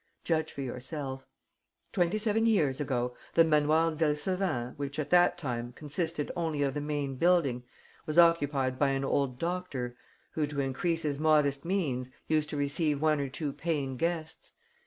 [0.23, 1.27] Judge for yourself.
[1.93, 6.81] Twenty seven years ago, the Manoir d'Elseven, which at that time consisted only of the
[6.81, 7.61] main building,
[8.07, 9.95] was occupied by an old doctor
[10.31, 14.53] who, to increase his modest means, used to receive one or two paying guests.